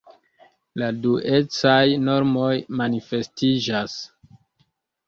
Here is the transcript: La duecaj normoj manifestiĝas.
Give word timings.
La 0.81 0.87
duecaj 1.03 1.83
normoj 2.09 2.51
manifestiĝas. 2.81 4.01